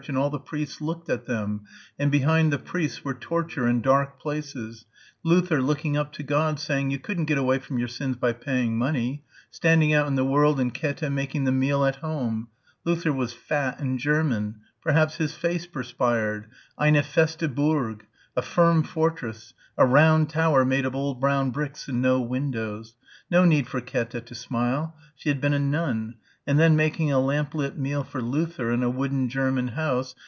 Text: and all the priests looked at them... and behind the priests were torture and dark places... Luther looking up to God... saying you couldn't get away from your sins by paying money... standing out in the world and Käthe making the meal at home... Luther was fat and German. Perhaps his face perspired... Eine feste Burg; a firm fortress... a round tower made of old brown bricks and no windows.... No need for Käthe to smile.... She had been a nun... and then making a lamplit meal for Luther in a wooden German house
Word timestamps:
and 0.09 0.17
all 0.17 0.31
the 0.31 0.39
priests 0.39 0.81
looked 0.81 1.11
at 1.11 1.27
them... 1.27 1.63
and 1.99 2.11
behind 2.11 2.51
the 2.51 2.57
priests 2.57 3.05
were 3.05 3.13
torture 3.13 3.67
and 3.67 3.83
dark 3.83 4.19
places... 4.19 4.85
Luther 5.21 5.61
looking 5.61 5.95
up 5.95 6.11
to 6.13 6.23
God... 6.23 6.59
saying 6.59 6.89
you 6.89 6.97
couldn't 6.97 7.25
get 7.25 7.37
away 7.37 7.59
from 7.59 7.77
your 7.77 7.87
sins 7.87 8.15
by 8.15 8.33
paying 8.33 8.75
money... 8.75 9.23
standing 9.51 9.93
out 9.93 10.07
in 10.07 10.15
the 10.15 10.25
world 10.25 10.59
and 10.59 10.73
Käthe 10.73 11.07
making 11.13 11.43
the 11.43 11.51
meal 11.51 11.85
at 11.85 11.97
home... 11.97 12.47
Luther 12.83 13.13
was 13.13 13.31
fat 13.33 13.79
and 13.79 13.99
German. 13.99 14.61
Perhaps 14.81 15.17
his 15.17 15.35
face 15.35 15.67
perspired... 15.67 16.49
Eine 16.79 17.03
feste 17.03 17.47
Burg; 17.53 18.03
a 18.35 18.41
firm 18.41 18.81
fortress... 18.81 19.53
a 19.77 19.85
round 19.85 20.31
tower 20.31 20.65
made 20.65 20.83
of 20.85 20.95
old 20.95 21.21
brown 21.21 21.51
bricks 21.51 21.87
and 21.87 22.01
no 22.01 22.19
windows.... 22.19 22.95
No 23.29 23.45
need 23.45 23.67
for 23.67 23.81
Käthe 23.81 24.25
to 24.25 24.33
smile.... 24.35 24.95
She 25.15 25.29
had 25.29 25.39
been 25.39 25.53
a 25.53 25.59
nun... 25.59 26.15
and 26.47 26.57
then 26.59 26.75
making 26.75 27.11
a 27.11 27.19
lamplit 27.19 27.77
meal 27.77 28.03
for 28.03 28.19
Luther 28.19 28.71
in 28.73 28.81
a 28.81 28.89
wooden 28.89 29.29
German 29.29 29.69
house 29.69 30.15